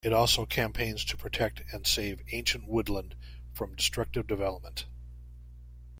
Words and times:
It 0.03 0.13
also 0.13 0.47
campaigns 0.47 1.05
to 1.05 1.15
protect 1.15 1.61
and 1.71 1.85
save 1.85 2.23
ancient 2.31 2.67
woodland 2.67 3.13
from 3.53 3.75
destructive 3.75 4.25
development. 4.25 4.87